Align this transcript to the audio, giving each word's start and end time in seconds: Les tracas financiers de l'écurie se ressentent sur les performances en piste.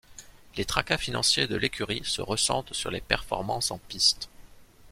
Les 0.57 0.65
tracas 0.65 0.97
financiers 0.97 1.45
de 1.45 1.55
l'écurie 1.55 2.01
se 2.05 2.23
ressentent 2.23 2.73
sur 2.73 2.89
les 2.89 3.01
performances 3.01 3.69
en 3.69 3.77
piste. 3.77 4.29